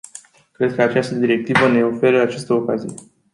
Cred 0.51 0.75
că 0.75 0.81
această 0.81 1.15
directivă 1.15 1.67
ne 1.67 1.83
oferă 1.83 2.21
această 2.21 2.53
ocazie. 2.53 2.93